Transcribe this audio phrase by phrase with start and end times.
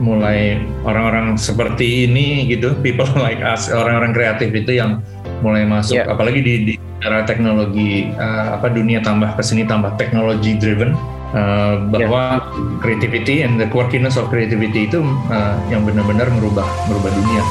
[0.00, 5.04] mulai orang-orang seperti ini gitu, people like us, orang-orang kreatif itu yang
[5.44, 6.08] mulai masuk, yeah.
[6.08, 10.96] apalagi di, di era teknologi uh, apa dunia tambah ke sini tambah teknologi driven.
[11.30, 12.78] Uh, bahwa yeah.
[12.82, 14.98] creativity and the quirkiness of creativity itu
[15.30, 17.42] uh, yang benar-benar merubah merubah dunia.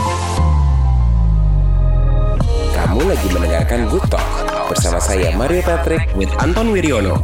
[2.76, 4.28] Kamu lagi mendengarkan Good Talk
[4.68, 7.24] bersama saya Mario Patrick with Anton Wiryono.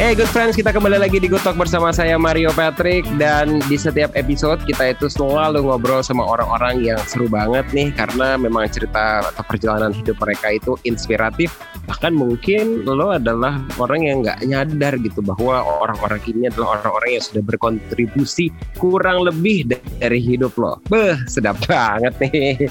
[0.00, 3.76] Hey good friends, kita kembali lagi di Good Talk bersama saya Mario Patrick dan di
[3.76, 9.20] setiap episode kita itu selalu ngobrol sama orang-orang yang seru banget nih karena memang cerita
[9.28, 11.52] atau perjalanan hidup mereka itu inspiratif
[11.84, 17.24] bahkan mungkin lo adalah orang yang nggak nyadar gitu bahwa orang-orang ini adalah orang-orang yang
[17.28, 18.48] sudah berkontribusi
[18.80, 19.68] kurang lebih
[20.00, 20.80] dari hidup lo.
[20.88, 22.70] Beh, sedap banget nih.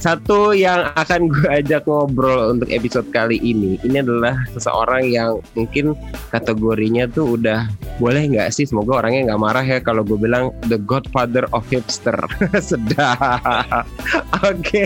[0.00, 5.92] Satu yang akan gue ajak ngobrol untuk episode kali ini, ini adalah seseorang yang mungkin
[6.32, 7.68] kategori kategorinya tuh udah
[8.00, 12.16] boleh nggak sih semoga orangnya nggak marah ya kalau gue bilang the godfather of hipster
[12.72, 13.84] sedap
[14.48, 14.82] oke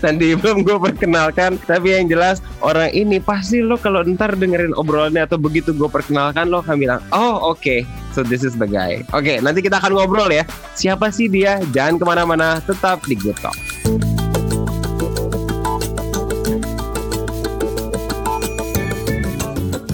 [0.00, 5.28] nanti belum gue perkenalkan tapi yang jelas orang ini pasti lo kalau ntar dengerin obrolannya
[5.28, 7.84] atau begitu gue perkenalkan lo akan bilang oh oke okay.
[8.10, 9.06] So this is the guy.
[9.14, 10.42] Oke, okay, nanti kita akan ngobrol ya.
[10.74, 11.62] Siapa sih dia?
[11.70, 13.54] Jangan ke mana-mana, tetap di Good Talk.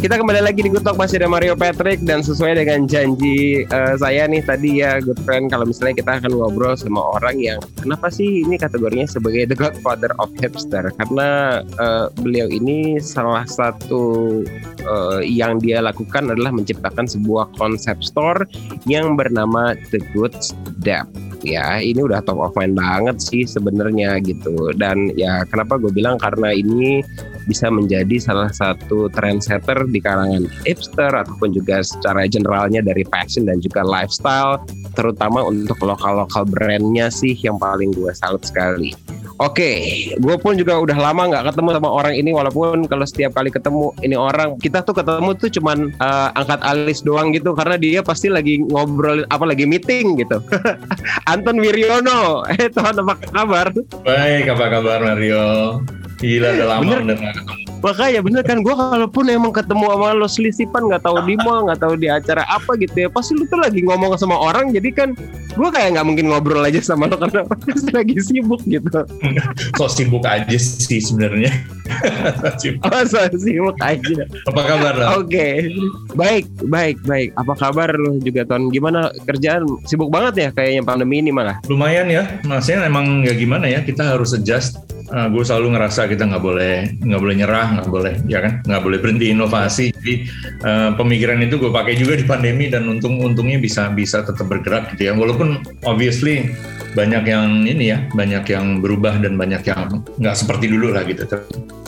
[0.06, 4.30] Kita kembali lagi di Talk masih ada Mario Patrick dan sesuai dengan janji uh, saya
[4.30, 8.46] nih tadi ya good friend kalau misalnya kita akan ngobrol sama orang yang kenapa sih
[8.46, 10.94] ini kategorinya sebagai the godfather of hipster?
[10.94, 14.46] Karena uh, beliau ini salah satu
[14.86, 18.46] uh, yang dia lakukan adalah menciptakan sebuah konsep store
[18.86, 21.10] yang bernama The Good Step
[21.42, 24.70] ya ini udah top of mind banget sih sebenarnya gitu.
[24.78, 27.02] Dan ya kenapa gue bilang karena ini
[27.46, 33.62] bisa menjadi salah satu trendsetter di kalangan hipster ataupun juga secara generalnya dari fashion dan
[33.62, 34.60] juga lifestyle
[34.98, 38.92] terutama untuk lokal-lokal brandnya sih yang paling gue salut sekali.
[39.36, 43.52] Oke, gue pun juga udah lama nggak ketemu sama orang ini walaupun kalau setiap kali
[43.52, 48.00] ketemu ini orang kita tuh ketemu tuh cuman uh, angkat alis doang gitu karena dia
[48.00, 50.40] pasti lagi ngobrol apa lagi meeting gitu.
[51.32, 53.76] Anton Wiryono, eh Tuhan apa kabar?
[54.08, 55.44] Baik, apa kabar Mario?
[56.16, 57.65] Gila udah lama bener, udah ketemu.
[57.86, 61.78] Makanya bener kan gue kalaupun emang ketemu sama lo selisipan nggak tahu di mall nggak
[61.78, 65.14] tahu di acara apa gitu ya pasti lu tuh lagi ngomong sama orang jadi kan
[65.54, 68.90] gue kayak nggak mungkin ngobrol aja sama lo karena pasti lagi sibuk gitu.
[69.78, 71.54] Kok sibuk aja sih sebenarnya.
[72.90, 74.26] oh so sibuk aja.
[74.50, 75.06] Apa kabar lo?
[75.22, 75.54] Oke, okay.
[76.18, 77.30] baik baik baik.
[77.38, 78.66] Apa kabar lo juga ton?
[78.74, 79.62] Gimana kerjaan?
[79.86, 81.62] Sibuk banget ya kayaknya pandemi ini malah.
[81.70, 84.82] Lumayan ya, maksudnya emang ya gimana ya kita harus adjust
[85.12, 88.64] uh, gue selalu ngerasa kita nggak boleh nggak boleh nyerah nggak boleh ya kan?
[88.64, 89.92] Nggak boleh berhenti inovasi.
[89.92, 90.14] Jadi
[90.64, 94.96] uh, pemikiran itu gue pakai juga di pandemi dan untung untungnya bisa bisa tetap bergerak
[94.96, 95.12] gitu ya.
[95.12, 96.50] Walaupun obviously
[96.96, 101.28] banyak yang ini ya banyak yang berubah dan banyak yang nggak seperti dulu lah gitu.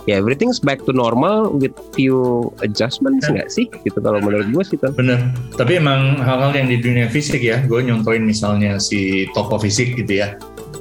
[0.09, 3.41] Ya yeah, everything's back to normal with few adjustments ya.
[3.41, 3.69] nggak sih?
[3.85, 5.21] Gitu kalau menurut gue sih kan bener.
[5.57, 10.25] Tapi emang hal-hal yang di dunia fisik ya gue nyontoin misalnya si toko fisik gitu
[10.25, 10.37] ya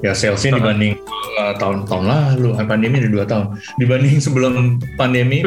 [0.06, 0.97] ya salesnya dibanding
[1.41, 2.50] uh, tahun tahun lalu.
[2.58, 3.58] Eh, pandemi ada dua tahun.
[3.81, 4.53] Dibanding sebelum
[4.97, 5.41] pandemi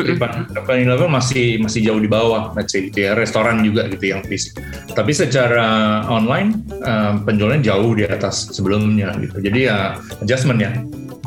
[0.66, 3.14] pandemi level masih masih jauh di bawah let's say gitu ya.
[3.14, 4.58] Restoran juga gitu yang fisik
[4.92, 9.38] tapi secara online uh, penjualannya jauh di atas sebelumnya gitu.
[9.40, 10.72] Jadi ya adjustment ya.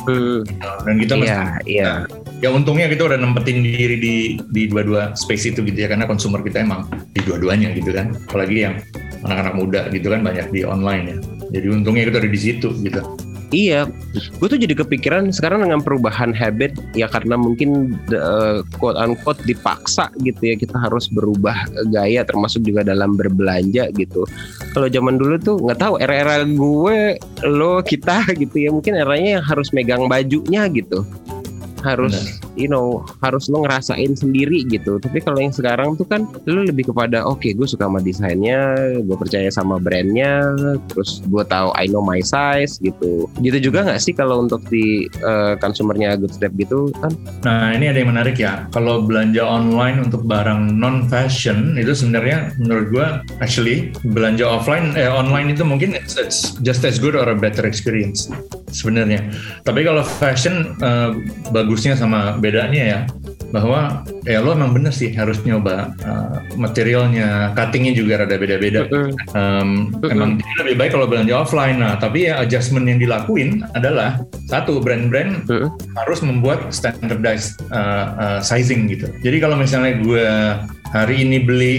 [0.04, 0.44] Hmm.
[0.84, 1.96] dan kita masih yeah, yeah.
[2.44, 4.16] ya untungnya kita udah nempetin diri di
[4.52, 5.88] di dua-dua space itu gitu ya.
[5.88, 8.12] Karena konsumer kita emang di dua-duanya gitu kan.
[8.28, 8.84] Apalagi yang
[9.24, 11.18] anak-anak muda gitu kan banyak di online ya
[11.54, 13.02] jadi untungnya kita ada di situ gitu
[13.54, 13.86] Iya,
[14.42, 20.10] gue tuh jadi kepikiran sekarang dengan perubahan habit ya karena mungkin uh, quote unquote dipaksa
[20.26, 24.26] gitu ya kita harus berubah gaya termasuk juga dalam berbelanja gitu.
[24.74, 29.46] Kalau zaman dulu tuh nggak tahu era-era gue lo kita gitu ya mungkin eranya yang
[29.46, 31.06] harus megang bajunya gitu
[31.84, 32.53] harus Benar.
[32.56, 34.98] You know harus lo ngerasain sendiri gitu.
[34.98, 38.60] Tapi kalau yang sekarang tuh kan lo lebih kepada oke okay, gue suka sama desainnya
[39.04, 40.56] gue percaya sama brandnya
[40.90, 43.28] terus gue tahu I know my size gitu.
[43.44, 47.14] Gitu juga nggak sih kalau untuk di uh, consumernya good step gitu kan
[47.44, 48.66] nah ini ada yang menarik ya.
[48.72, 53.08] Kalau belanja online untuk barang non fashion itu sebenarnya menurut gue
[53.44, 57.68] actually belanja offline eh online itu mungkin it's, it's just as good or a better
[57.68, 58.32] experience
[58.74, 59.22] sebenarnya.
[59.68, 61.14] Tapi kalau fashion uh,
[61.54, 63.00] bagus bagusnya sama bedanya ya
[63.54, 68.90] bahwa ya lo emang bener sih harus nyoba uh, materialnya, cuttingnya juga rada beda-beda.
[69.38, 71.78] Um, emang lebih baik kalau belanja offline.
[71.78, 75.46] Nah, tapi ya adjustment yang dilakuin adalah satu brand-brand
[75.94, 79.06] harus membuat standardized uh, uh, sizing gitu.
[79.22, 80.28] Jadi kalau misalnya gue
[80.90, 81.74] hari ini beli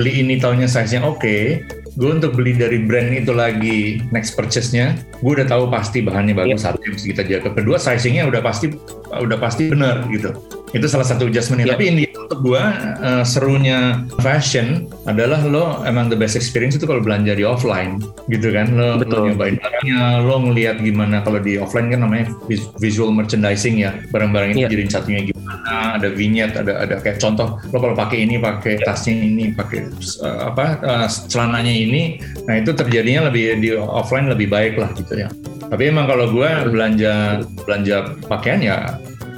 [0.00, 1.60] beli ini tahunya size-nya oke, okay,
[1.98, 6.62] gue untuk beli dari brand itu lagi next purchase-nya, gue udah tahu pasti bahannya bagus,
[6.62, 6.70] yeah.
[6.70, 7.50] satu yang kita jaga.
[7.50, 8.70] Kedua, sizingnya udah pasti
[9.10, 10.30] udah pasti benar gitu.
[10.72, 11.68] Itu salah satu adjustment-nya.
[11.68, 11.74] Yeah.
[11.76, 12.62] Tapi ini untuk gue
[13.02, 18.00] uh, serunya fashion adalah lo emang the best experience itu kalau belanja di offline
[18.30, 18.72] gitu kan.
[18.72, 19.28] Lo, Betul.
[19.28, 22.30] lo nyobain barangnya, lo ngelihat gimana kalau di offline kan namanya
[22.78, 23.98] visual merchandising ya.
[24.14, 24.70] Barang-barang itu yeah.
[24.70, 29.18] jadi satunya gimana, ada vignette, ada ada kayak contoh lo kalau pakai ini, pakai tasnya
[29.18, 29.90] ini, pakai
[30.22, 32.04] uh, apa uh, celananya ini ini
[32.44, 35.28] nah itu terjadinya lebih di offline lebih baik lah gitu ya
[35.68, 37.96] tapi emang kalau gue belanja belanja
[38.28, 38.76] pakaian ya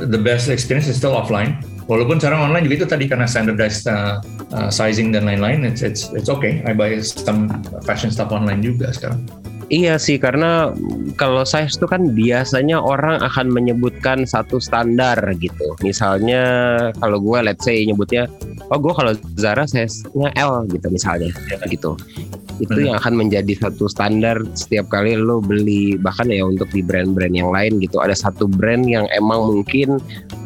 [0.08, 1.60] the best experience is still offline.
[1.90, 4.22] Walaupun sekarang online juga itu tadi karena standardized uh,
[4.54, 6.62] uh, sizing dan lain-lain it's, it's it's okay.
[6.62, 7.50] I buy some
[7.82, 9.18] fashion stuff online juga sekarang.
[9.70, 10.74] Iya sih karena
[11.14, 15.78] kalau size itu kan biasanya orang akan menyebutkan satu standar gitu.
[15.86, 16.42] Misalnya
[16.98, 18.26] kalau gue let's say nyebutnya
[18.70, 21.30] oh gue kalau Zara size-nya L gitu misalnya
[21.66, 21.98] gitu
[22.60, 22.86] itu Benar.
[22.86, 27.50] yang akan menjadi satu standar setiap kali lo beli bahkan ya untuk di brand-brand yang
[27.50, 29.98] lain gitu ada satu brand yang emang mungkin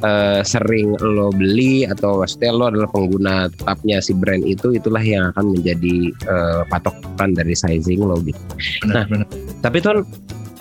[0.06, 5.34] uh, sering lo beli atau maksudnya lo adalah pengguna tetapnya si brand itu itulah yang
[5.34, 8.38] akan menjadi uh, patokan dari sizing lo gitu.
[8.86, 9.28] Benar, nah, benar.
[9.60, 10.06] tapi tuh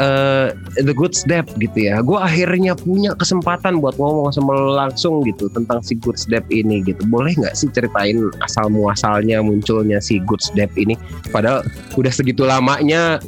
[0.01, 2.01] uh, The Good Step gitu ya.
[2.01, 6.81] Gue akhirnya punya kesempatan buat ngomong sama lo langsung gitu tentang si Good Step ini
[6.81, 7.03] gitu.
[7.09, 10.97] Boleh nggak sih ceritain asal muasalnya munculnya si Good Step ini?
[11.29, 11.65] Padahal
[11.99, 13.19] udah segitu lamanya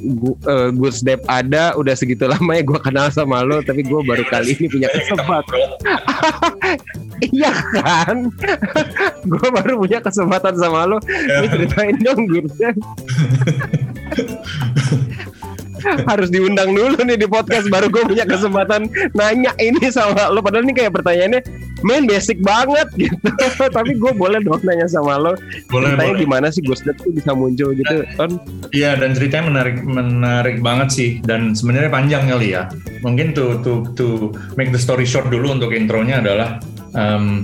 [0.48, 4.58] uh, Good Step ada, udah segitu lamanya gue kenal sama lo, tapi gue baru kali
[4.58, 5.60] ini punya kesempatan.
[7.36, 8.30] iya kan?
[9.32, 10.98] gue baru punya kesempatan sama lo.
[11.06, 12.76] Ini ceritain dong Good Step.
[16.12, 20.42] harus diundang dulu nih di podcast baru gue punya kesempatan nanya ini sama lo.
[20.42, 21.42] Padahal ini kayak pertanyaannya
[21.86, 23.18] main basic banget gitu.
[23.72, 25.34] Tapi gue boleh dong nanya sama lo.
[25.70, 26.24] Boleh, ceritanya boleh.
[26.26, 28.32] gimana sih Gus tuh bisa muncul gitu kan
[28.72, 31.10] iya dan ceritanya menarik menarik banget sih.
[31.24, 32.70] Dan sebenarnya panjang kali ya.
[33.06, 36.60] Mungkin tuh tuh tuh make the story short dulu untuk intronya adalah
[36.96, 37.44] um,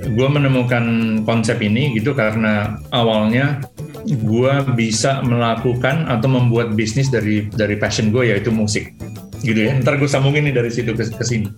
[0.00, 0.84] gue menemukan
[1.28, 3.60] konsep ini gitu karena awalnya
[4.08, 8.96] gue bisa melakukan atau membuat bisnis dari dari passion gue yaitu musik.
[9.40, 9.76] Gitu ya.
[9.76, 11.48] Ntar gue sambungin nih dari situ ke, ke sini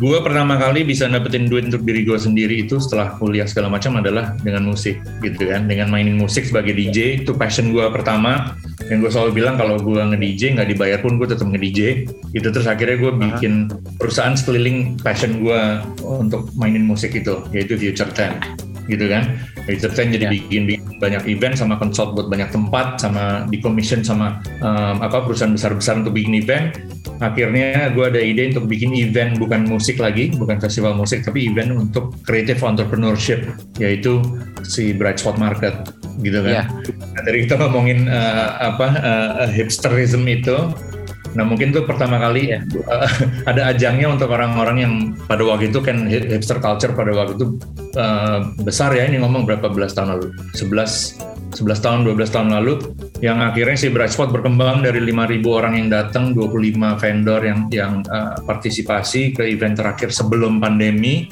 [0.00, 4.00] gue pertama kali bisa dapetin duit untuk diri gue sendiri itu setelah kuliah segala macam
[4.00, 5.68] adalah dengan musik gitu kan.
[5.68, 8.56] Dengan mainin musik sebagai DJ itu passion gue pertama.
[8.88, 12.64] Yang gue selalu bilang kalau gue nge-DJ nggak dibayar pun gue tetap nge-DJ gitu terus
[12.64, 13.68] akhirnya gue bikin
[14.00, 15.60] perusahaan sekeliling passion gue
[16.00, 18.40] untuk mainin musik itu yaitu Future Ten
[18.88, 19.36] gitu kan.
[19.68, 20.32] Future Ten jadi ya.
[20.32, 25.28] bikin, bikin banyak event sama consult buat banyak tempat sama di commission sama um, apa
[25.28, 26.72] perusahaan besar-besar untuk bikin event
[27.20, 31.76] akhirnya gue ada ide untuk bikin event bukan musik lagi, bukan festival musik, tapi event
[31.76, 33.44] untuk creative entrepreneurship,
[33.76, 34.24] yaitu
[34.64, 35.92] si Bright Spot Market,
[36.24, 36.64] gitu kan.
[36.64, 36.66] Yeah.
[37.16, 40.72] Nah, dari kita ngomongin uh, apa uh, hipsterism itu,
[41.30, 42.58] Nah mungkin tuh pertama kali ya
[42.90, 43.06] uh,
[43.50, 44.94] ada ajangnya untuk orang-orang yang
[45.30, 47.46] pada waktu itu kan hipster culture pada waktu itu
[47.94, 52.74] uh, besar ya ini ngomong berapa belas tahun lalu 11 11 tahun 12 tahun lalu
[53.20, 57.92] yang akhirnya si Bright Spot berkembang dari 5.000 orang yang datang 25 vendor yang yang
[58.06, 61.26] uh, partisipasi ke event terakhir sebelum pandemi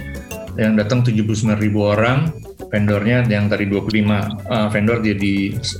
[0.59, 2.35] yang datang 79.000 orang
[2.69, 5.35] vendornya yang tadi 25 uh, vendor jadi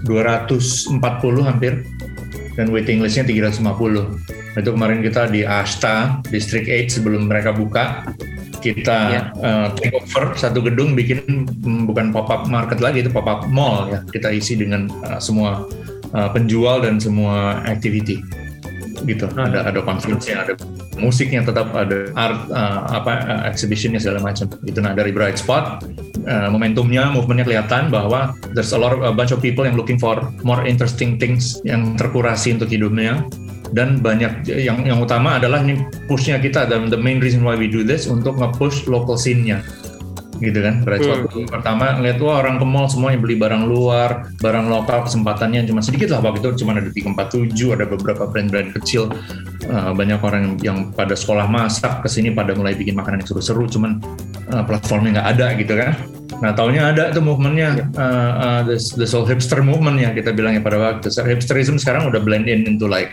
[0.07, 1.03] 240
[1.45, 1.85] hampir
[2.59, 4.59] dan waiting listnya 350.
[4.59, 8.03] Itu kemarin kita di Ashta, District 8 sebelum mereka buka,
[8.59, 9.25] kita yeah.
[9.39, 9.47] Iya.
[9.47, 13.47] uh, take over satu gedung bikin um, bukan pop up market lagi itu pop up
[13.49, 15.65] mall ya kita isi dengan uh, semua
[16.13, 18.21] uh, penjual dan semua activity
[19.07, 19.47] gitu hmm.
[19.47, 20.59] ada ada conference-nya ada
[20.99, 25.87] musiknya tetap ada art uh, apa uh, exhibitionnya segala macam itu nah dari Bright Spot
[26.27, 30.01] uh, momentumnya, movementnya kelihatan bahwa there's a lot of, a bunch of people yang looking
[30.01, 33.23] for more interesting things yang terkurasi untuk hidupnya
[33.73, 37.69] dan banyak yang yang utama adalah ini pushnya kita dan the main reason why we
[37.69, 39.61] do this untuk nge-push local scene-nya
[40.39, 41.51] gitu kan Spot hmm.
[41.51, 46.15] pertama ngeliat wah orang ke mall semuanya beli barang luar barang lokal kesempatannya cuma sedikit
[46.15, 49.11] lah waktu itu cuma ada di 47 ada beberapa brand-brand kecil
[49.67, 53.67] uh, banyak orang yang pada sekolah masak ke sini pada mulai bikin makanan yang seru-seru
[53.67, 53.99] cuman
[54.55, 55.93] uh, platformnya nggak ada gitu kan
[56.39, 57.89] Nah, tahunnya ada tuh movementnya, yeah.
[57.99, 61.11] uh, uh, the, the soul hipster movement yang kita bilangnya pada waktu.
[61.11, 63.11] Hipsterism sekarang udah blend in into like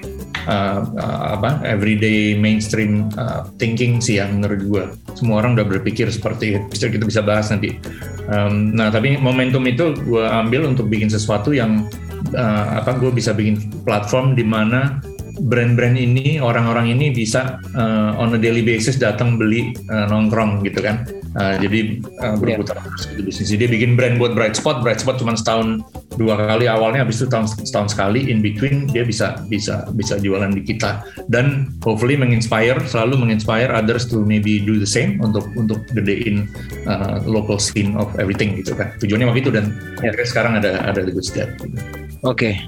[0.47, 4.83] uh, uh, apa everyday mainstream uh, thinking sih ya menurut gue
[5.17, 7.77] semua orang udah berpikir seperti itu kita bisa bahas nanti.
[8.25, 11.85] Um, nah tapi momentum itu gue ambil untuk bikin sesuatu yang
[12.33, 14.97] uh, apa gue bisa bikin platform di mana
[15.35, 20.79] brand-brand ini orang-orang ini bisa uh, on a daily basis datang beli uh, nongkrong gitu
[20.79, 21.03] kan.
[21.35, 23.51] Uh, jadi uh, berputar terus gitu bisnis.
[23.51, 25.83] Dia bikin brand buat bright spot bright spot cuma setahun
[26.15, 30.51] dua kali awalnya habis itu tahun setahun sekali in between dia bisa bisa bisa jualan
[30.51, 35.83] di kita dan hopefully menginspire selalu menginspire others to maybe do the same untuk untuk
[35.91, 36.47] gedein
[36.87, 40.15] uh, local scene of everything gitu kan tujuannya waktu itu dan yeah.
[40.25, 41.77] sekarang ada ada the good step gitu.
[42.25, 42.65] Oke, okay.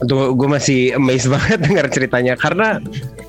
[0.00, 2.80] Tuh gue masih amazed banget dengar ceritanya karena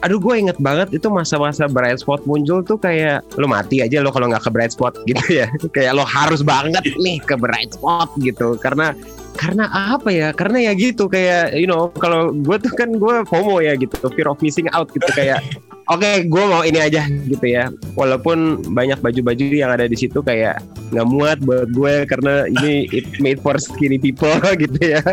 [0.02, 4.10] aduh gue inget banget itu masa-masa bright spot muncul tuh kayak lo mati aja lo
[4.10, 8.10] kalau nggak ke bright spot gitu ya kayak lo harus banget nih ke bright spot
[8.24, 8.98] gitu karena
[9.36, 10.30] karena apa ya?
[10.36, 14.28] Karena ya gitu kayak you know kalau gue tuh kan gue FOMO ya gitu fear
[14.30, 15.42] of missing out gitu kayak
[15.92, 17.68] oke okay, gue mau ini aja gitu ya
[18.00, 23.08] walaupun banyak baju-baju yang ada di situ kayak nggak muat buat gue karena ini it
[23.20, 24.32] made for skinny people
[24.64, 25.04] gitu ya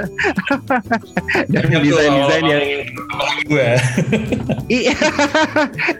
[1.50, 2.64] dan desain desain yang
[3.50, 3.70] gue
[4.78, 4.96] iya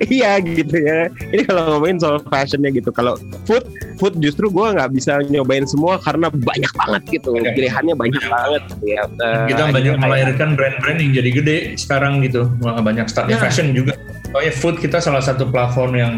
[0.06, 3.66] iya gitu ya ini kalau ngomongin soal fashionnya gitu kalau food
[3.98, 9.02] food justru gue nggak bisa nyobain semua karena banyak banget gitu pilihannya banyak banget ya.
[9.18, 12.46] Uh, kita banyak melahirkan brand-brand yang jadi gede sekarang gitu.
[12.62, 13.40] Banyak start nah.
[13.42, 13.98] fashion juga.
[14.36, 16.12] Oh ya food kita salah satu platform yang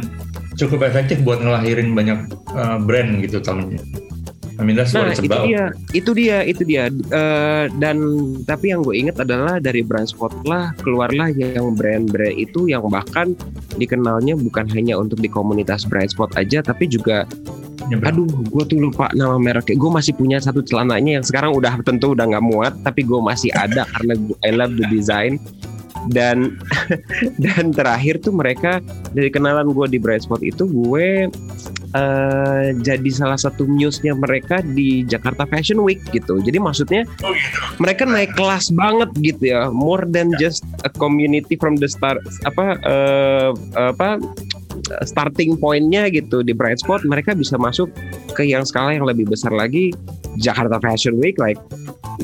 [0.58, 3.80] cukup efektif buat ngelahirin banyak uh, brand gitu tahun ini.
[4.60, 6.92] I mean, that's nah, itu dia, itu dia, itu dia.
[7.08, 7.96] Uh, dan
[8.44, 13.32] tapi yang gue inget adalah dari brand spot lah keluarlah yang brand-brand itu yang bahkan
[13.80, 17.24] dikenalnya bukan hanya untuk di komunitas brand spot aja, tapi juga
[17.90, 19.74] Aduh, gue tuh lupa nama mereknya.
[19.74, 23.50] Gue masih punya satu celananya yang sekarang udah tentu udah nggak muat, tapi gue masih
[23.56, 25.42] ada karena gue, I love the design.
[26.08, 26.56] Dan
[27.44, 28.80] dan terakhir tuh mereka
[29.12, 31.28] dari kenalan gue di Bright Spot itu gue
[31.92, 36.40] uh, jadi salah satu newsnya mereka di Jakarta Fashion Week gitu.
[36.40, 37.58] Jadi maksudnya oh, gitu.
[37.82, 42.80] mereka naik kelas banget gitu ya, more than just a community from the start apa
[42.86, 44.16] uh, apa
[45.04, 47.90] starting pointnya gitu di bright spot mereka bisa masuk
[48.32, 49.92] ke yang skala yang lebih besar lagi
[50.38, 51.58] Jakarta Fashion Week like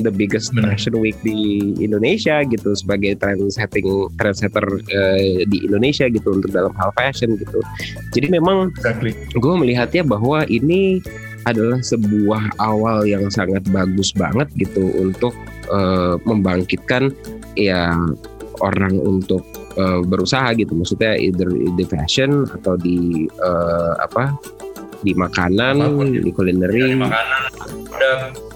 [0.01, 0.73] the biggest Benar.
[0.73, 6.73] fashion week di Indonesia gitu sebagai trend setting trendsetter uh, di Indonesia gitu untuk dalam
[6.77, 7.59] hal fashion gitu
[8.13, 9.17] jadi memang exactly.
[9.33, 11.01] gue melihatnya bahwa ini
[11.47, 15.31] adalah sebuah awal yang sangat bagus banget gitu untuk
[15.71, 17.15] uh, membangkitkan
[17.55, 17.95] ya
[18.59, 19.45] orang untuk
[19.79, 24.35] uh, berusaha gitu maksudnya either di fashion atau di uh, apa
[25.01, 26.07] di makanan Apa pun.
[26.09, 27.41] di culinary ya, di makanan.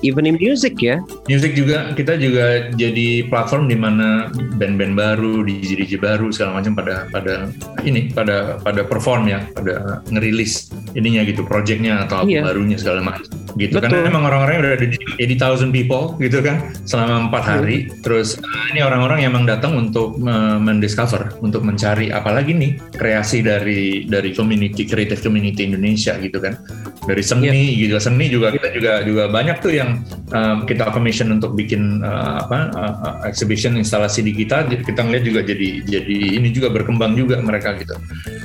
[0.02, 1.02] Even in music ya.
[1.30, 6.74] Music juga kita juga jadi platform di mana band-band baru DJ DJ baru segala macam
[6.74, 7.50] pada pada
[7.86, 12.42] ini pada pada perform ya pada ngerilis ininya gitu projectnya atau album iya.
[12.46, 13.78] barunya segala macam gitu.
[13.78, 14.88] Kan emang orang-orang udah ada
[15.20, 17.78] di thousand people gitu kan selama empat hari.
[17.82, 18.00] Hmm.
[18.02, 22.10] terus uh, ini orang-orang yang emang datang untuk uh, mendiscover untuk mencari.
[22.14, 26.56] Apalagi nih kreasi dari dari community creative community Indonesia gitu kan.
[27.04, 27.90] Dari seni yeah.
[27.90, 27.96] gitu.
[27.98, 32.60] Seni juga kita juga juga banyak tuh yang um, kita commission untuk bikin uh, apa
[32.78, 34.70] uh, exhibition instalasi di kita.
[34.70, 37.98] Kita ngeliat juga jadi jadi ini juga berkembang juga mereka gitu.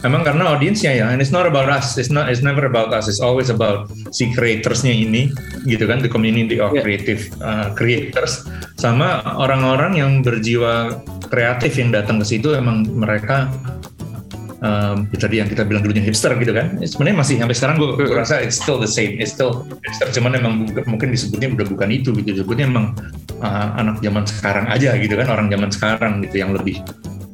[0.03, 2.01] Memang karena audiensnya ya and it's not about us.
[2.01, 3.07] It's not it's never about us.
[3.07, 5.31] It's always about si creatorsnya ini
[5.69, 6.83] gitu kan the community of yeah.
[6.83, 8.47] creative uh, creators
[8.81, 12.55] sama orang-orang yang berjiwa kreatif yang datang ke situ.
[12.55, 13.51] Emang mereka
[14.63, 16.79] um, tadi yang kita bilang dulunya hipster gitu kan.
[16.81, 20.09] Sebenarnya masih sampai sekarang gue rasa it's still the same it's still hipster.
[20.15, 22.43] Cuman emang mungkin disebutnya udah bukan itu gitu.
[22.43, 22.97] Disebutnya emang
[23.41, 26.81] uh, anak zaman sekarang aja gitu kan orang zaman sekarang gitu yang lebih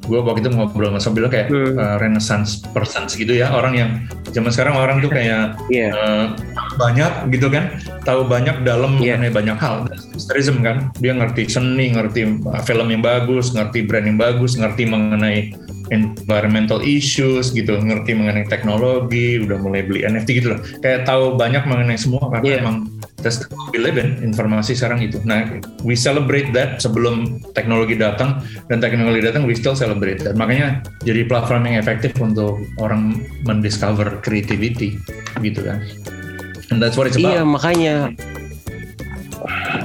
[0.02, 1.78] gue waktu itu ngobrol sama Sabila kayak hmm.
[1.78, 3.90] uh, renaissance person gitu ya orang yang
[4.34, 5.94] zaman sekarang orang tuh kayak yeah.
[5.94, 6.34] uh,
[6.74, 9.14] banyak gitu kan tahu banyak dalam yeah.
[9.14, 14.06] mengenai banyak hal hipsterism kan dia ngerti seni ngerti uh, film yang bagus ngerti brand
[14.08, 15.54] yang bagus ngerti mengenai
[15.92, 20.60] environmental issues gitu, ngerti mengenai teknologi, udah mulai beli NFT gitu loh.
[20.80, 22.60] Kayak tahu banyak mengenai semua karena yeah.
[22.64, 22.76] emang
[23.22, 25.22] that's we live in, informasi sekarang itu.
[25.22, 30.34] Nah, we celebrate that sebelum teknologi datang dan teknologi datang we still celebrate that.
[30.34, 34.98] Makanya jadi platform yang efektif untuk orang mendiscover creativity
[35.40, 35.80] gitu kan.
[36.74, 37.32] And that's what it's about.
[37.32, 37.94] Iya, makanya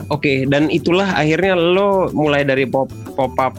[0.08, 3.58] Oke, okay, dan itulah akhirnya lo mulai dari pop pop up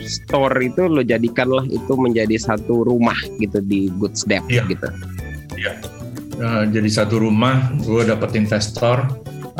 [0.00, 4.64] store itu lo jadikanlah itu menjadi satu rumah gitu di Good Step yeah.
[4.70, 4.88] gitu.
[5.60, 5.76] Iya.
[5.76, 5.99] Yeah.
[6.40, 9.04] Uh, jadi satu rumah, gue dapet investor,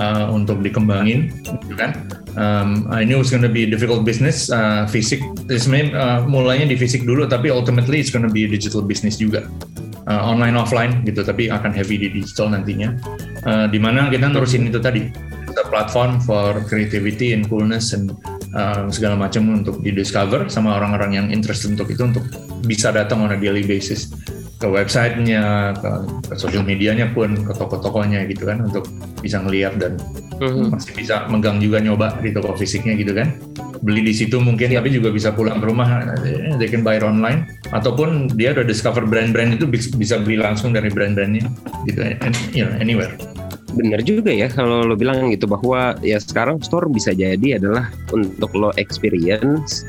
[0.01, 1.93] uh, untuk dikembangin, gitu kan.
[2.41, 7.05] Um, I knew it's gonna be difficult business, uh, fisik, sebenarnya uh, mulainya di fisik
[7.05, 9.45] dulu, tapi ultimately it's gonna be digital business juga,
[10.09, 12.97] uh, online offline gitu, tapi akan heavy di digital nantinya.
[13.45, 15.13] Uh, di mana kita nerusin itu tadi,
[15.53, 18.15] the platform for creativity and coolness and
[18.55, 22.25] uh, segala macam untuk di discover sama orang-orang yang interested untuk itu untuk
[22.65, 24.15] bisa datang on a daily basis
[24.61, 25.90] ke websitenya, ke,
[26.29, 28.85] ke social medianya pun, ke toko-tokonya gitu kan untuk
[29.25, 29.97] bisa ngeliat dan
[30.37, 30.76] mm-hmm.
[30.76, 33.33] masih bisa megang juga nyoba di toko fisiknya gitu kan.
[33.81, 34.85] Beli di situ mungkin yeah.
[34.85, 36.12] tapi juga bisa pulang ke rumah,
[36.61, 40.93] they can buy it online ataupun dia udah discover brand-brand itu bisa beli langsung dari
[40.93, 41.49] brand-brandnya
[41.88, 43.17] gitu, and, you know, anywhere.
[43.73, 48.50] Bener juga ya kalau lo bilang gitu bahwa ya sekarang store bisa jadi adalah untuk
[48.52, 49.87] lo experience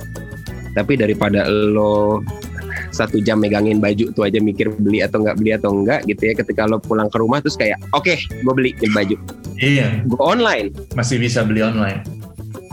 [0.78, 2.24] tapi daripada lo
[2.92, 6.34] satu jam megangin baju tuh aja mikir beli atau nggak beli atau enggak gitu ya.
[6.38, 9.16] Ketika lo pulang ke rumah terus kayak oke okay, gue beli baju.
[9.58, 10.04] Iya.
[10.06, 10.76] Gue online.
[10.94, 12.04] Masih bisa beli online.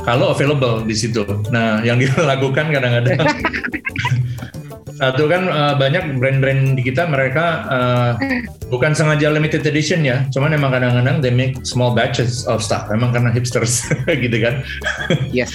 [0.02, 1.24] Kalau available di situ.
[1.54, 3.18] Nah yang dilakukan kadang-kadang.
[4.98, 8.10] Satu kan uh, banyak brand-brand di kita mereka uh,
[8.66, 13.14] bukan sengaja limited edition ya, cuman emang kadang-kadang they make small batches of stuff, emang
[13.14, 13.86] karena hipsters
[14.26, 14.58] gitu kan.
[15.30, 15.54] Yes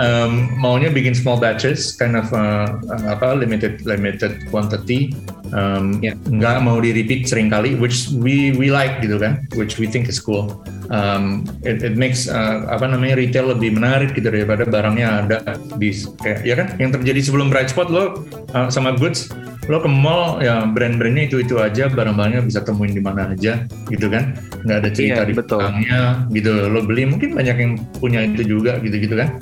[0.00, 5.12] um, maunya bikin small batches, kind of uh, apa limited limited quantity,
[5.52, 6.16] um, yeah.
[6.28, 10.08] nggak mau di repeat sering kali, which we we like gitu kan, which we think
[10.08, 10.62] is cool.
[10.92, 15.38] Um, it, it makes uh, apa namanya retail lebih menarik gitu daripada barangnya ada
[15.80, 16.76] di kayak ya kan?
[16.76, 19.32] Yang terjadi sebelum Bright Spot lo uh, sama Goods
[19.70, 24.10] lo ke mall ya brand-brandnya itu itu aja barang-barangnya bisa temuin di mana aja gitu
[24.10, 24.36] kan?
[24.66, 26.00] Nggak ada cerita iya, di belakangnya
[26.34, 26.52] gitu.
[26.68, 29.38] Lo beli mungkin banyak yang punya itu juga gitu gitu kan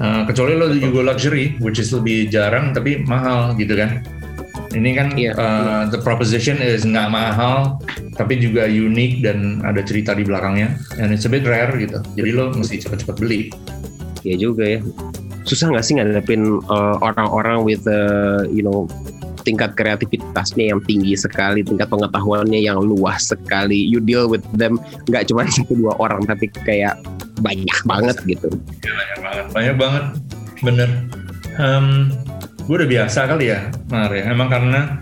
[0.00, 4.00] Uh, kecuali lo juga luxury, which is lebih jarang tapi mahal gitu kan.
[4.72, 5.36] Ini kan yeah.
[5.36, 7.76] Uh, the proposition is nggak mahal,
[8.16, 10.78] tapi juga unik dan ada cerita di belakangnya.
[10.96, 12.00] And it's a bit rare gitu.
[12.16, 13.52] Jadi lo mesti cepat-cepat beli.
[14.24, 14.80] Iya juga ya.
[15.44, 18.88] Susah nggak sih ngadepin uh, orang-orang with uh, you know
[19.42, 23.76] tingkat kreativitasnya yang tinggi sekali, tingkat pengetahuannya yang luas sekali.
[23.76, 26.96] You deal with them nggak cuma satu dua orang, tapi kayak
[27.40, 28.48] banyak banget gitu.
[28.84, 30.04] Ya, banyak banget, banyak banget,
[30.62, 30.88] bener.
[31.60, 31.86] Um,
[32.64, 34.30] gue udah biasa kali ya, Mar ya.
[34.30, 35.00] Emang karena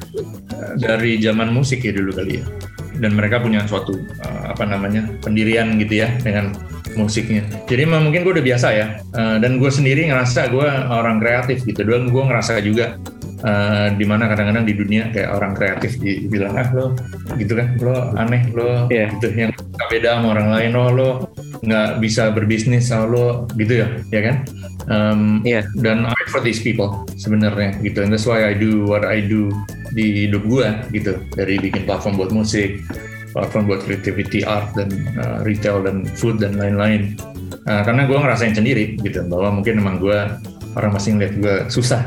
[0.51, 2.45] eh, dari zaman musik ya dulu kali ya.
[2.99, 6.51] Dan mereka punya suatu uh, apa namanya pendirian gitu ya dengan
[6.99, 7.47] musiknya.
[7.71, 8.87] Jadi emang mungkin gue udah biasa ya.
[9.15, 11.87] Uh, dan gue sendiri ngerasa gue orang kreatif gitu.
[11.87, 12.99] Dan gue ngerasa juga
[13.45, 16.87] uh, di mana kadang-kadang di dunia kayak orang kreatif dibilang ah lo
[17.39, 19.11] gitu kan lo aneh lo yeah.
[19.19, 19.53] gitu yang
[19.87, 20.71] beda sama orang lain.
[20.75, 21.11] Oh lo
[21.63, 24.37] nggak bisa berbisnis sama lo gitu ya ya kan?
[24.89, 25.69] Um, yeah.
[25.85, 28.03] dan I for these people sebenarnya gitu.
[28.03, 29.53] And that's why I do what I do
[29.95, 31.21] di hidup gue gitu.
[31.37, 32.83] Dari bikin platform buat musik
[33.37, 34.89] platform buat creativity art dan
[35.21, 37.15] uh, retail dan food dan lain-lain.
[37.69, 39.21] Uh, karena gue ngerasain sendiri gitu.
[39.29, 40.19] Bahwa mungkin emang gue
[40.77, 42.07] orang masih ngeliat gue susah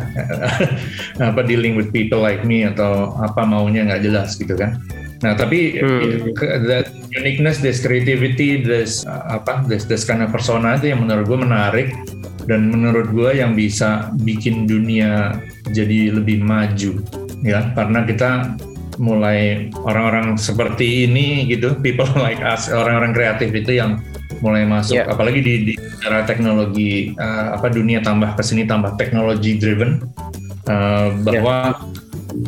[1.20, 4.80] apa dealing with people like me atau apa maunya nggak jelas gitu kan
[5.22, 6.34] Nah, tapi hmm.
[6.66, 11.30] that uniqueness, this creativity, this uh, apa, this this kind of persona itu yang menurut
[11.30, 11.88] gue menarik
[12.50, 15.38] dan menurut gue yang bisa bikin dunia
[15.78, 17.06] jadi lebih maju,
[17.46, 17.70] ya.
[17.78, 18.58] Karena kita
[18.98, 24.02] mulai orang-orang seperti ini gitu, people like us, orang-orang kreatif itu yang
[24.42, 25.06] mulai masuk, yeah.
[25.06, 30.02] apalagi di, di era teknologi uh, apa dunia tambah ke sini tambah teknologi driven,
[30.66, 32.01] uh, bahwa yeah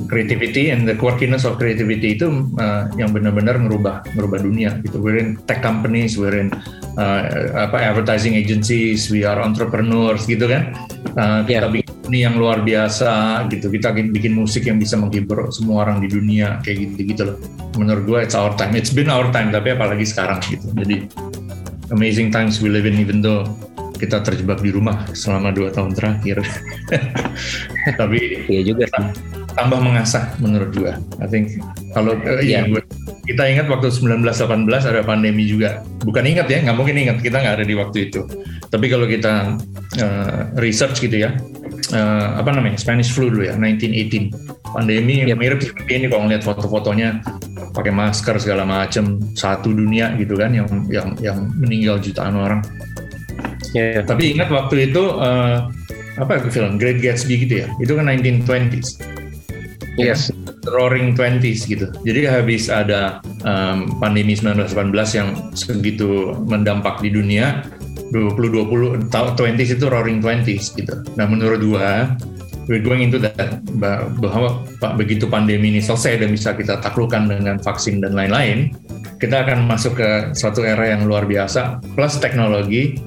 [0.07, 2.27] creativity and the quirkiness of creativity itu
[2.59, 4.99] uh, yang benar-benar merubah merubah dunia gitu.
[4.99, 6.49] We're in tech companies, we're in
[6.95, 7.21] uh,
[7.57, 10.75] apa advertising agencies, we are entrepreneurs gitu kan.
[11.13, 11.71] Uh, kita yeah.
[11.71, 13.69] bikin ini yang luar biasa gitu.
[13.71, 17.37] Kita bikin musik yang bisa menghibur semua orang di dunia kayak gitu gitu loh.
[17.79, 18.73] Menurut gue it's our time.
[18.75, 20.71] It's been our time tapi apalagi sekarang gitu.
[20.73, 21.07] Jadi
[21.91, 23.45] amazing times we live in even though
[23.99, 26.43] kita terjebak di rumah selama dua tahun terakhir.
[27.99, 28.87] tapi iya juga
[29.53, 30.93] tambah mengasah menurut gua.
[31.21, 31.57] I think
[31.93, 32.81] kalau uh, ya gua,
[33.25, 35.85] kita ingat waktu 1918 ada pandemi juga.
[36.01, 38.25] Bukan ingat ya, nggak mungkin ingat kita nggak ada di waktu itu.
[38.67, 39.55] Tapi kalau kita
[40.01, 41.37] uh, research gitu ya,
[41.93, 45.37] uh, apa namanya Spanish flu dulu ya, 1918 pandemi yep.
[45.37, 47.21] mirip seperti ini kalau ngeliat foto-fotonya
[47.77, 52.61] pakai masker segala macam satu dunia gitu kan yang yang yang meninggal jutaan orang.
[53.73, 54.05] Yeah.
[54.05, 55.69] Tapi ingat waktu itu uh,
[56.17, 59.01] apa film Great Gatsby gitu ya, itu kan 1920s
[59.97, 60.33] Yes.
[60.65, 61.91] Roaring Twenties gitu.
[62.01, 67.61] Jadi habis ada um, pandemi 1918 yang segitu mendampak di dunia,
[68.13, 71.03] 2020 20s itu Roaring Twenties gitu.
[71.19, 72.13] Nah menurut gua
[72.71, 74.63] we're going into that bahwa
[74.95, 78.71] begitu pandemi ini selesai dan bisa kita taklukkan dengan vaksin dan lain-lain,
[79.19, 82.99] kita akan masuk ke suatu era yang luar biasa plus teknologi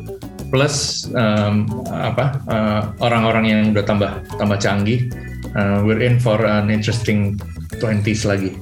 [0.48, 5.10] plus um, apa uh, orang-orang yang udah tambah tambah canggih
[5.56, 7.40] uh, we're in for an interesting
[7.80, 8.54] 20s lagi.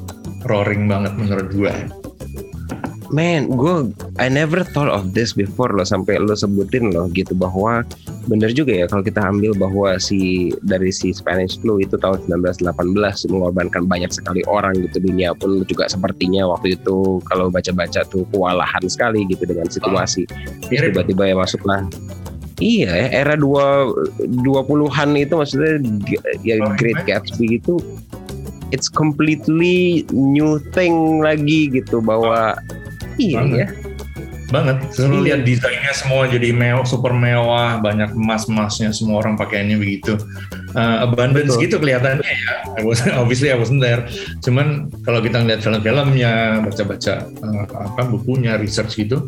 [0.46, 1.74] Roaring banget menurut gue
[3.14, 7.86] man gue I never thought of this before loh sampai lo sebutin loh gitu bahwa
[8.26, 13.30] bener juga ya kalau kita ambil bahwa si dari si Spanish flu itu tahun 1918
[13.30, 18.84] mengorbankan banyak sekali orang gitu dunia pun juga sepertinya waktu itu kalau baca-baca tuh kewalahan
[18.90, 20.26] sekali gitu dengan situasi.
[20.66, 21.86] Terus tiba-tiba ya masuklah
[22.62, 23.90] Iya ya, era dua
[24.46, 25.82] dua puluhan itu maksudnya
[26.46, 27.82] ya Great Gatsby itu
[28.70, 32.54] it's completely new thing lagi gitu bahwa
[33.18, 33.68] iya ya
[34.54, 34.76] banget.
[35.02, 40.14] Lu lihat desainnya semua jadi mewah, super mewah, banyak emas-emasnya, semua orang pakaiannya begitu.
[40.74, 41.64] Uh, abundance Betul.
[41.66, 42.54] gitu kelihatannya ya.
[42.78, 44.06] I was, obviously I wasn't there.
[44.42, 49.26] Cuman kalau kita ngeliat film-filmnya, baca-baca uh, apa bukunya, research gitu,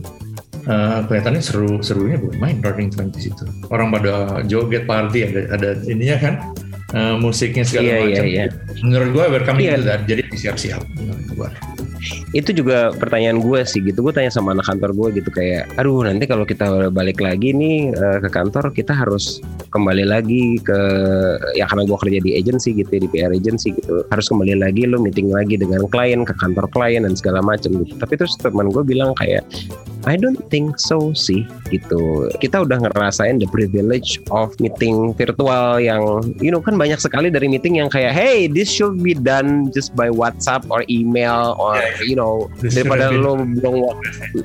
[0.66, 3.44] uh, kelihatannya seru serunya bukan main Roaring Twenties itu.
[3.72, 6.34] Orang pada joget party ada ada ininya kan.
[6.94, 8.24] Uh, musiknya segala yeah, macam.
[8.30, 8.48] Yeah, yeah.
[8.86, 9.74] Menurut gue welcome yeah.
[9.74, 10.06] to that.
[10.06, 10.82] Jadi siap-siap
[11.34, 11.50] gue
[12.32, 14.02] itu juga pertanyaan gue sih gitu.
[14.04, 17.92] Gue tanya sama anak kantor gue gitu kayak aduh nanti kalau kita balik lagi nih
[17.94, 20.80] uh, ke kantor kita harus kembali lagi ke
[21.56, 24.04] ya karena gue kerja di agency gitu di PR agency gitu.
[24.12, 27.94] Harus kembali lagi lo meeting lagi dengan klien ke kantor klien dan segala macam gitu.
[27.98, 29.44] Tapi terus teman gue bilang kayak
[30.06, 31.42] I don't think so sih
[31.74, 32.30] gitu.
[32.38, 37.50] Kita udah ngerasain the privilege of meeting virtual yang you know kan banyak sekali dari
[37.50, 41.95] meeting yang kayak hey this should be done just by WhatsApp or email or yeah,
[42.04, 43.96] you know this daripada lo belum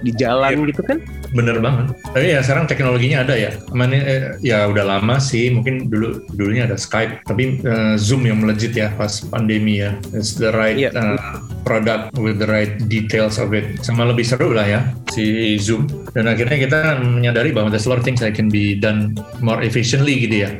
[0.01, 0.69] di jalan yeah.
[0.71, 0.97] gitu kan.
[1.31, 1.95] Bener banget.
[2.11, 3.51] Tapi ya sekarang teknologinya ada ya.
[3.71, 5.51] Mana eh, ya udah lama sih.
[5.51, 9.95] Mungkin dulu dulunya ada Skype, tapi uh, Zoom yang melejit ya pas pandemi ya.
[10.11, 10.91] It's the right yeah.
[10.95, 13.79] uh, product with the right details of it.
[13.83, 15.87] Sama lebih seru lah ya si Zoom.
[16.11, 19.63] Dan akhirnya kita menyadari bahwa there's a lot of things that can be done more
[19.63, 20.51] efficiently gitu ya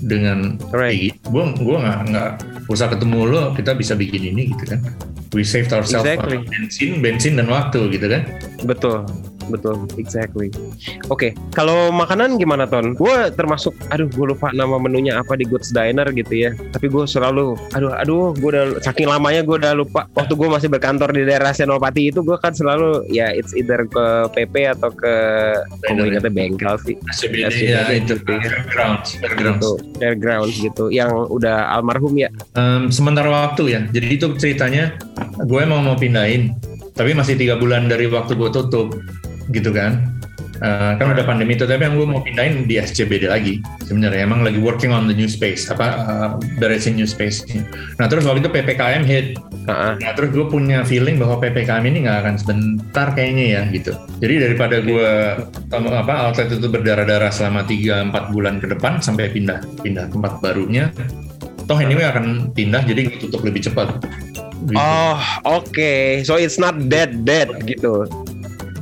[0.00, 1.12] dengan right.
[1.28, 2.30] gue gue nggak nggak
[2.70, 4.80] usah ketemu lo kita bisa bikin ini gitu kan.
[5.34, 6.42] We saved ourselves exactly.
[6.46, 8.22] bensin bensin dan waktu gitu kan.
[8.62, 10.48] Betul betul exactly.
[11.10, 11.30] Oke okay.
[11.52, 12.94] kalau makanan gimana ton?
[12.94, 16.50] Gue termasuk aduh gue lupa nama menunya apa di Goods Diner gitu ya.
[16.54, 20.06] Tapi gue selalu aduh aduh gue udah saking lamanya gue udah lupa.
[20.14, 24.04] Waktu gue masih berkantor di daerah Senopati itu gue kan selalu ya it's either ke
[24.32, 25.14] PP atau ke
[25.90, 26.96] ingatnya bengkel sih.
[27.10, 29.60] SCBD ya itu fairgrounds fairgrounds.
[29.60, 32.30] Gitu, fairgrounds gitu yang udah almarhum ya?
[32.54, 33.80] Um, sementara waktu ya.
[33.90, 34.94] Jadi itu ceritanya
[35.44, 36.54] gue mau mau pindahin
[36.94, 38.92] tapi masih tiga bulan dari waktu gue tutup
[39.50, 40.06] gitu kan.
[40.60, 44.28] Uh, kan udah pandemi itu tapi yang gue mau pindahin di SCBD lagi sebenarnya.
[44.28, 46.28] Emang lagi working on the new space apa uh,
[46.60, 47.48] beresin new space.
[47.96, 49.40] Nah terus waktu itu ppkm hit.
[49.60, 49.92] Uh-huh.
[50.00, 53.92] nah terus gue punya feeling bahwa ppkm ini nggak akan sebentar kayaknya ya gitu.
[54.20, 55.10] Jadi daripada gue
[55.72, 60.92] apa outlet itu berdarah-darah selama 3-4 bulan ke depan sampai pindah pindah tempat barunya
[61.70, 63.96] toh anyway akan pindah jadi gue tutup lebih cepat.
[64.66, 64.76] Gitu.
[64.76, 65.16] oh
[65.48, 65.72] oke.
[65.72, 66.20] Okay.
[66.20, 68.04] so it's not dead dead gitu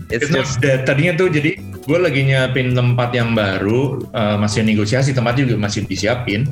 [0.09, 0.88] It's just that.
[0.88, 5.85] Tadinya tuh jadi gue lagi nyiapin tempat yang baru, uh, masih negosiasi tempat juga masih
[5.85, 6.49] disiapin,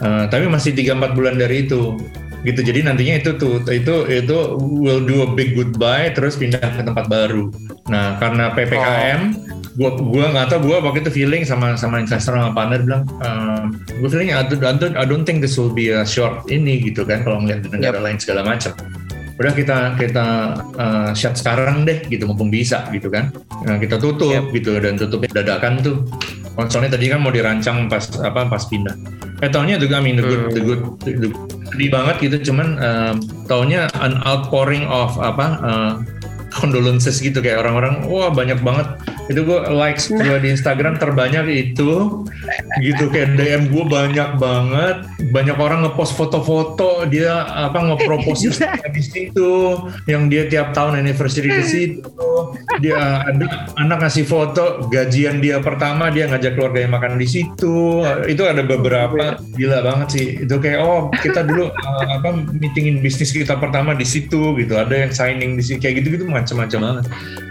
[0.00, 1.96] uh, tapi masih 3-4 bulan dari itu
[2.40, 6.80] gitu jadi nantinya itu tuh itu itu will do a big goodbye terus pindah ke
[6.80, 7.52] tempat baru
[7.92, 9.60] nah karena ppkm oh.
[9.76, 13.68] gua gua nggak tahu gua waktu itu feeling sama sama investor sama partner bilang uh,
[14.00, 16.80] gua feeling I don't, I don't, I don't think this will be a short ini
[16.80, 18.04] gitu kan kalau ngeliat negara yep.
[18.08, 18.72] lain segala macam
[19.40, 20.26] udah kita kita
[20.76, 22.28] uh, shut sekarang deh gitu.
[22.28, 23.32] Mumpung bisa gitu kan.
[23.64, 24.52] Nah, kita tutup yep.
[24.52, 24.76] gitu.
[24.76, 26.04] Dan tutup dadakan tuh.
[26.50, 28.92] Konsolnya tadi kan mau dirancang pas apa pas pindah.
[29.40, 31.32] Eh tahunnya juga I mean the good the good, the good.
[31.72, 33.14] Sedih banget gitu cuman uh,
[33.48, 35.92] tahunnya an outpouring of apa uh,
[36.52, 37.40] condolences gitu.
[37.40, 38.92] Kayak orang-orang wah banyak banget
[39.30, 42.26] itu gue likes gue di Instagram terbanyak itu
[42.82, 43.04] gitu.
[43.14, 45.06] Kayak DM gue banyak banget.
[45.30, 48.50] Banyak orang ngepost foto-foto dia apa ngepropose
[48.90, 49.78] di situ
[50.10, 52.30] yang dia tiap tahun anniversary di situ.
[52.82, 58.02] Dia ada anak ngasih foto gajian dia pertama dia ngajak keluarga yang makan di situ.
[58.26, 60.26] Itu ada beberapa gila banget sih.
[60.42, 64.74] Itu kayak oh kita dulu uh, apa meetingin bisnis kita pertama di situ gitu.
[64.74, 67.04] Ada yang signing di situ kayak gitu gitu macam-macam banget.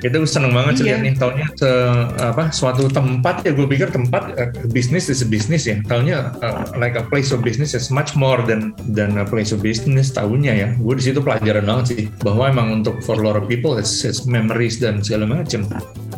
[0.03, 0.99] Itu seneng banget sih iya.
[0.99, 1.75] nih tahunnya se,
[2.17, 6.65] apa suatu tempat ya gue pikir tempat uh, bisnis is a business ya tahunnya uh,
[6.81, 10.53] like a place of business is much more than than a place of business tahunnya
[10.57, 13.77] ya gue di situ pelajaran banget sih bahwa emang untuk for a lot of people
[13.77, 15.69] it's, it's memories dan segala macam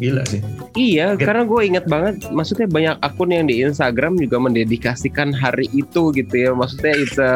[0.01, 0.41] gila sih.
[0.73, 1.29] Iya, Get.
[1.29, 6.33] karena gue inget banget, maksudnya banyak akun yang di Instagram juga mendedikasikan hari itu gitu
[6.33, 6.57] ya.
[6.57, 7.27] Maksudnya itu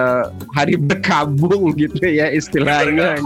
[0.57, 3.21] hari berkabung gitu ya istilahnya.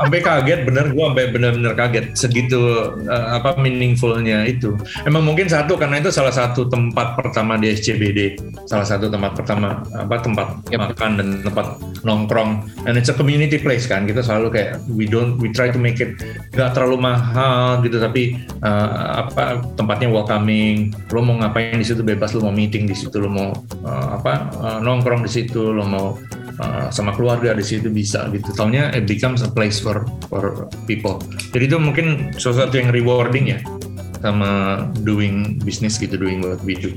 [0.00, 4.74] sampai kaget bener, gue sampai bener-bener kaget segitu uh, apa meaningfulnya itu.
[5.06, 8.34] Emang mungkin satu karena itu salah satu tempat pertama di SCBD,
[8.66, 10.82] salah satu tempat pertama apa tempat yep.
[10.82, 12.66] makan dan tempat nongkrong.
[12.90, 14.10] And it's a community place kan.
[14.10, 16.18] Kita selalu kayak we don't we try to make it
[16.50, 22.32] nggak terlalu mahal gitu tapi uh, apa tempatnya welcoming lo mau ngapain di situ bebas
[22.32, 23.52] lo mau meeting di situ lo mau
[23.84, 26.16] uh, apa uh, nongkrong di situ lo mau
[26.60, 31.20] uh, sama keluarga di situ bisa gitu tahunya it becomes a place for for people
[31.52, 33.58] jadi itu mungkin sesuatu yang rewarding ya
[34.20, 36.92] sama doing business gitu doing what we do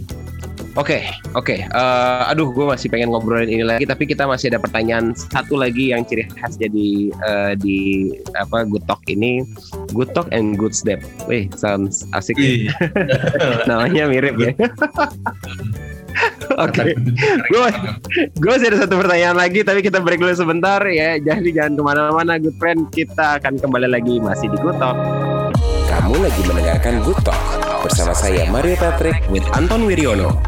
[0.77, 1.03] Oke, okay,
[1.33, 1.49] oke.
[1.49, 1.59] Okay.
[1.73, 5.57] Uh, eh, aduh, gue masih pengen ngobrolin ini lagi, tapi kita masih ada pertanyaan satu
[5.57, 9.41] lagi yang ciri khas jadi uh, di apa Good Talk ini,
[9.97, 11.01] Good Talk and Good Step.
[11.25, 12.37] Wih, sounds asik.
[12.37, 12.69] Ya?
[13.69, 14.53] Namanya mirip ya.
[16.63, 16.93] Oke,
[17.49, 17.67] gue
[18.37, 21.17] gue masih ada satu pertanyaan lagi, tapi kita break dulu sebentar ya.
[21.17, 22.93] Jadi jangan ke mana-mana, good friend.
[22.93, 25.38] Kita akan kembali lagi masih di Good Talk.
[26.09, 27.37] Kamu lagi mendengarkan Good Talk
[27.85, 30.41] bersama saya Mario Patrick with Anton Wiryono.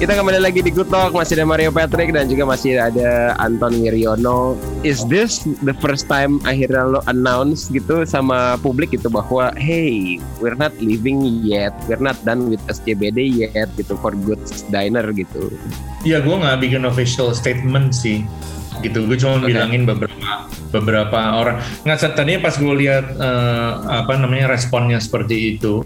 [0.00, 3.76] Kita kembali lagi di Good Talk, masih ada Mario Patrick dan juga masih ada Anton
[3.76, 4.56] Wiryono.
[4.80, 10.56] Is this the first time akhirnya lo announce gitu sama publik gitu bahwa hey, we're
[10.56, 14.40] not leaving yet, we're not done with SCBD yet gitu for Good
[14.72, 15.52] Diner gitu.
[16.00, 18.24] Iya, gue nggak bikin official statement sih
[18.80, 19.04] gitu.
[19.06, 19.52] Gue cuma okay.
[19.52, 21.62] bilangin beberapa beberapa orang.
[21.86, 25.84] Nggak tadinya pas gue lihat uh, apa namanya responnya seperti itu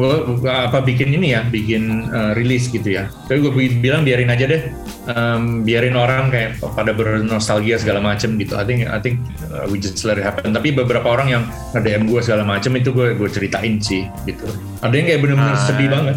[0.00, 3.12] gue apa bikin ini ya bikin uh, rilis gitu ya.
[3.28, 4.62] Tapi gue bilang biarin aja deh.
[5.10, 8.54] Um, biarin orang kayak pada bernostalgia segala macem gitu.
[8.54, 10.54] I think I think uh, we just let it happen.
[10.54, 11.42] Tapi beberapa orang yang
[11.76, 14.46] nge DM gue segala macem itu gue gue ceritain sih gitu.
[14.80, 15.64] Ada yang kayak bener-bener ah.
[15.68, 16.16] sedih banget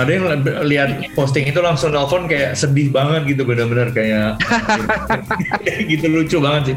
[0.00, 0.24] ada yang
[0.64, 4.40] lihat posting itu langsung nelfon kayak sedih banget gitu benar-benar kayak
[5.90, 6.76] gitu lucu banget sih.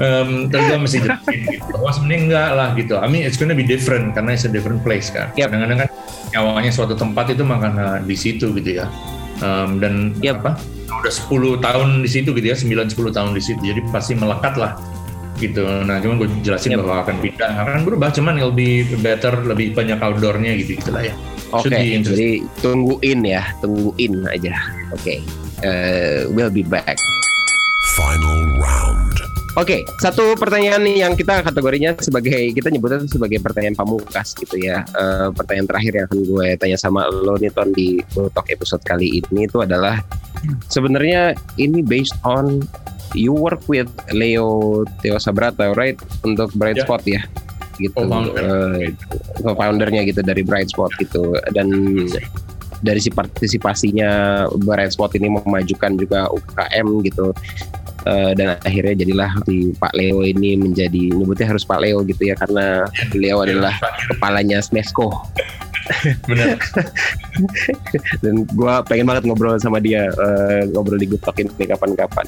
[0.00, 1.72] Um, terus gue mesti jelasin gitu.
[1.80, 2.94] Oh sebenarnya enggak lah gitu.
[2.96, 5.32] I mean it's gonna be different karena it's a different place kan.
[5.36, 5.52] Yep.
[5.52, 5.90] kadang-kadang kan
[6.36, 8.86] nyawanya suatu tempat itu makanya di situ gitu ya.
[9.40, 10.44] Um, dan yep.
[10.44, 10.60] apa?
[11.00, 13.60] Udah 10 tahun di situ gitu ya 9 10 tahun di situ.
[13.60, 14.76] Jadi pasti melekat lah
[15.38, 15.62] gitu.
[15.62, 16.82] Nah, cuman gue jelasin yep.
[16.82, 21.14] bahwa akan pindah, akan berubah, cuman lebih better, lebih banyak outdoornya gitu gitulah ya.
[21.50, 24.54] Oke, okay, jadi tungguin ya, tungguin aja.
[24.94, 25.18] Oke, okay.
[25.66, 26.94] uh, we'll be back.
[27.98, 29.18] Final round.
[29.58, 34.86] Oke, okay, satu pertanyaan yang kita kategorinya sebagai kita nyebutnya sebagai pertanyaan pamungkas gitu ya.
[34.94, 39.18] Uh, pertanyaan terakhir yang akan gue tanya sama lo nih Ton di Talk episode kali
[39.18, 39.98] ini itu adalah
[40.70, 42.62] sebenarnya ini based on
[43.14, 45.98] you work with Leo Teo Sabrata right?
[46.22, 46.86] Untuk Bright yeah.
[46.86, 47.22] Spot ya?
[47.80, 47.96] Gitu.
[47.96, 48.36] Co-founder.
[49.46, 51.34] uh, foundernya gitu dari Bright Spot gitu.
[51.56, 51.68] Dan
[52.80, 57.32] dari si partisipasinya Bright Spot ini memajukan juga UKM gitu.
[58.08, 62.34] Uh, dan akhirnya jadilah di Pak Leo ini menjadi nyebutnya harus Pak Leo gitu ya
[62.40, 63.76] karena beliau adalah
[64.08, 65.12] kepalanya Smesco
[66.30, 66.58] Benar.
[68.20, 72.26] Dan gue pengen banget ngobrol sama dia, uh, ngobrol di Good Talk ini kapan-kapan.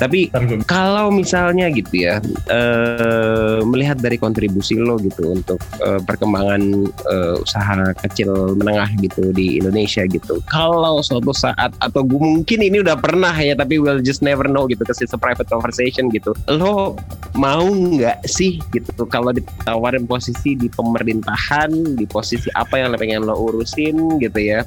[0.00, 0.32] Tapi
[0.64, 6.62] kalau misalnya gitu ya, uh, melihat dari kontribusi lo gitu untuk uh, perkembangan
[7.04, 10.40] uh, usaha kecil menengah gitu di Indonesia gitu.
[10.48, 14.64] Kalau suatu saat atau gue mungkin ini udah pernah ya, tapi we'll just never know
[14.70, 16.32] gitu, kasi it's a private conversation gitu.
[16.48, 16.96] Lo
[17.34, 23.34] mau nggak sih gitu kalau ditawarin posisi di pemerintahan, di posisi apa yang pengen lo
[23.36, 24.62] urusin gitu ya.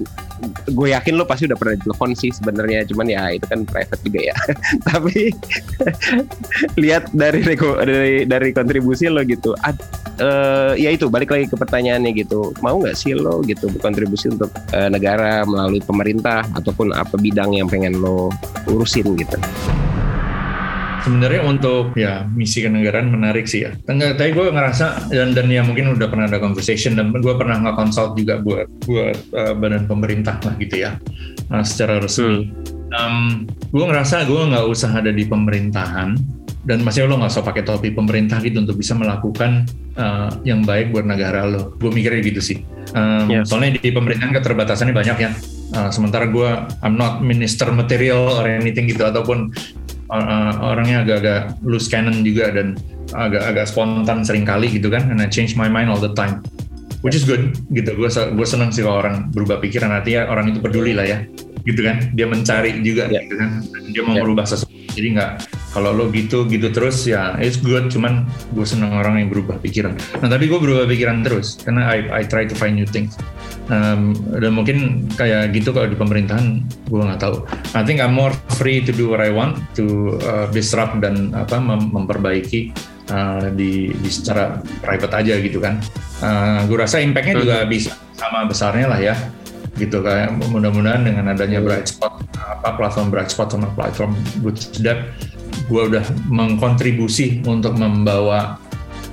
[0.69, 4.19] Gue yakin lo pasti udah pernah telepon sih sebenarnya cuman ya itu kan private juga
[4.33, 4.35] ya.
[4.89, 5.33] Tapi
[6.81, 9.57] lihat dari dari dari kontribusi lo gitu.
[9.65, 9.77] Ad,
[10.21, 12.53] uh, ya itu balik lagi ke pertanyaannya gitu.
[12.61, 17.67] Mau nggak sih lo gitu berkontribusi untuk uh, negara melalui pemerintah ataupun apa bidang yang
[17.67, 18.29] pengen lo
[18.69, 19.37] urusin gitu
[21.03, 23.71] sebenarnya untuk ya misi kenegaraan menarik sih ya.
[23.85, 27.75] Tapi gue ngerasa dan dan ya mungkin udah pernah ada conversation dan gue pernah nggak
[27.77, 30.97] consult juga buat buat uh, badan pemerintah lah gitu ya
[31.51, 32.47] uh, secara resmi.
[32.47, 32.75] Hmm.
[32.87, 33.17] Um,
[33.75, 36.15] gue ngerasa gue nggak usah ada di pemerintahan
[36.67, 39.63] dan masih lo nggak usah pakai topi pemerintah gitu untuk bisa melakukan
[39.95, 41.75] uh, yang baik buat negara lo.
[41.79, 42.57] Gue mikirnya gitu sih.
[42.95, 43.51] Um, yes.
[43.51, 45.31] Soalnya di pemerintahan keterbatasannya banyak ya.
[45.75, 46.47] Uh, sementara gue
[46.83, 49.51] I'm not minister material or anything gitu ataupun
[50.11, 52.79] uh, orangnya agak-agak loose cannon juga dan
[53.15, 56.43] agak-agak spontan sering kali gitu kan and I change my mind all the time.
[57.05, 57.93] Which is good gitu.
[57.93, 59.93] Gue gue seneng sih kalau orang berubah pikiran.
[59.93, 61.23] Artinya orang itu peduli lah ya
[61.63, 62.09] gitu kan.
[62.17, 63.21] Dia mencari juga yeah.
[63.23, 63.49] gitu kan.
[63.93, 64.23] Dia mau yeah.
[64.25, 64.73] merubah sesuatu.
[64.97, 65.31] Jadi nggak
[65.75, 67.91] kalau lo gitu gitu terus ya it's good.
[67.91, 69.95] Cuman gue seneng orang yang berubah pikiran.
[70.23, 73.19] Nah tapi gue berubah pikiran terus karena I, I try to find new things.
[73.67, 77.43] Um, dan mungkin kayak gitu kalau di pemerintahan gue nggak tahu.
[77.75, 81.59] I think I'm more free to do what I want to uh, disrupt dan apa
[81.59, 82.71] mem memperbaiki
[83.11, 85.83] uh, di, di secara private aja gitu kan.
[86.23, 87.69] Uh, gue rasa impactnya juga hmm.
[87.69, 89.15] bisa sama besarnya lah ya.
[89.77, 95.05] Gitu kayak mudah-mudahan dengan adanya Brightspot apa platform Brightspot sama platform Bootstrap
[95.67, 98.59] gue udah mengkontribusi untuk membawa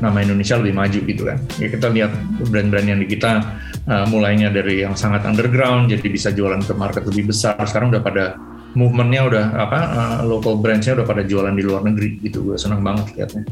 [0.02, 2.12] nama Indonesia lebih maju gitu kan ya kita lihat
[2.50, 3.42] brand-brand yang di kita
[3.86, 8.02] uh, mulainya dari yang sangat underground jadi bisa jualan ke market lebih besar sekarang udah
[8.02, 8.24] pada
[8.74, 12.82] movementnya udah apa uh, local brandsnya udah pada jualan di luar negeri gitu gue senang
[12.82, 13.46] banget liatnya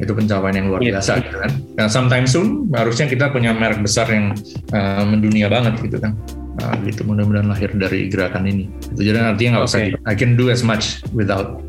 [0.00, 0.96] itu pencapaian yang luar yeah.
[0.96, 1.52] biasa gitu kan.
[1.76, 4.32] Nah, sometime soon harusnya kita punya merek besar yang
[4.72, 6.16] uh, mendunia banget gitu kan.
[6.56, 8.72] Uh, gitu mudah-mudahan lahir dari gerakan ini.
[8.96, 11.60] Itu jadi artinya nggak usah I can do as much without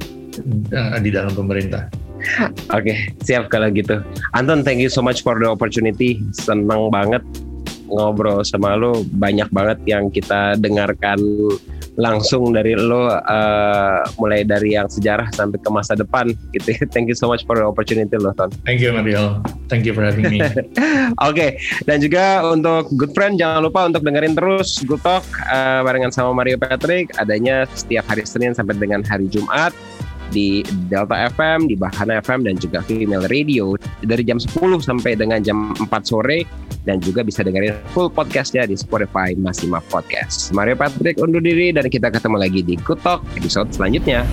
[0.74, 1.88] uh, di dalam pemerintah.
[2.70, 3.98] Oke, okay, siap kalau gitu.
[4.38, 6.22] Anton, thank you so much for the opportunity.
[6.38, 7.26] Senang banget
[7.90, 9.02] ngobrol sama lo.
[9.18, 11.18] Banyak banget yang kita dengarkan
[12.00, 16.72] langsung dari lo uh, mulai dari yang sejarah sampai ke masa depan gitu.
[16.94, 18.54] Thank you so much for the opportunity lo Ton.
[18.64, 19.44] Thank you Mario.
[19.68, 20.40] Thank you for having me.
[20.46, 20.56] Oke,
[21.20, 21.50] okay.
[21.84, 26.32] dan juga untuk good friend jangan lupa untuk dengerin terus Good Talk uh, barengan sama
[26.32, 29.76] Mario Patrick adanya setiap hari Senin sampai dengan hari Jumat
[30.32, 33.76] di Delta FM, di Bahana FM dan juga Female Radio.
[34.02, 36.48] Dari jam 10 sampai dengan jam 4 sore.
[36.82, 40.50] Dan juga bisa dengerin full podcastnya di Spotify Masima Podcast.
[40.50, 44.26] Mario Patrick undur diri dan kita ketemu lagi di Talk episode selanjutnya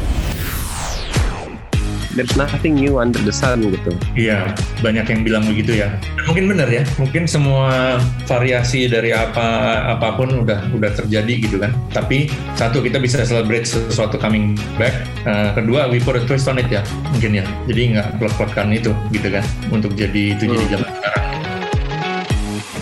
[2.16, 3.92] there's nothing new under the sun gitu.
[4.16, 5.92] Iya, banyak yang bilang begitu ya.
[6.24, 11.74] Mungkin benar ya, mungkin semua variasi dari apa apa pun udah udah terjadi gitu kan.
[11.92, 15.04] Tapi satu kita bisa celebrate sesuatu coming back.
[15.28, 16.80] Uh, kedua we put a twist on it ya,
[17.12, 17.44] mungkin ya.
[17.68, 20.52] Jadi nggak plek-plekan itu gitu kan untuk jadi itu hmm.
[20.54, 21.24] jadi zaman sekarang.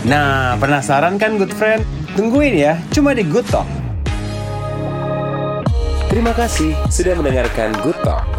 [0.07, 1.83] Nah, penasaran kan good friend?
[2.15, 3.67] Tungguin ya, cuma di Good Talk.
[6.07, 8.36] Terima kasih sudah mendengarkan Good Talk